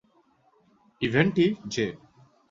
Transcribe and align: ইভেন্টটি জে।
ইভেন্টটি 1.01 1.45
জে। 1.67 1.85